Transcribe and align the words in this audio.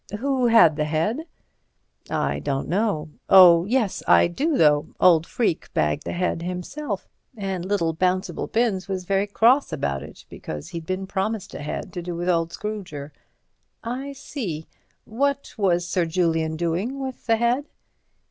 "Who 0.19 0.47
had 0.47 0.77
the 0.77 0.85
head?" 0.85 1.27
"I 2.09 2.39
don't 2.39 2.67
know—oh, 2.67 3.65
yes, 3.65 4.01
I 4.07 4.25
do, 4.25 4.57
though. 4.57 4.87
Old 4.99 5.27
Freke 5.27 5.71
bagged 5.75 6.05
the 6.05 6.11
head 6.13 6.41
himself, 6.41 7.07
and 7.37 7.63
little 7.63 7.93
Bouncible 7.93 8.47
Binns 8.51 8.87
was 8.87 9.05
very 9.05 9.27
cross 9.27 9.71
about 9.71 10.01
it, 10.01 10.25
because 10.27 10.69
he'd 10.69 10.87
been 10.87 11.05
promised 11.05 11.53
a 11.53 11.61
head 11.61 11.93
to 11.93 12.01
do 12.01 12.15
with 12.15 12.29
old 12.29 12.51
Scrooger." 12.51 13.11
"I 13.83 14.13
see; 14.13 14.65
what 15.05 15.53
was 15.55 15.87
Sir 15.87 16.05
Julian 16.07 16.55
doing 16.55 16.99
with 16.99 17.27
the 17.27 17.35
head?" 17.37 17.65